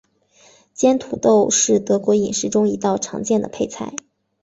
[0.73, 3.93] 煎土豆是德国饮食中一道常见的配菜。